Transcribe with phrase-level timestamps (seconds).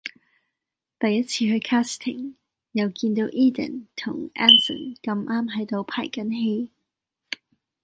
[0.97, 2.33] 第一次去 casting
[2.71, 6.71] 又見到 Edan 同 Anson 咁啱喺度排緊戲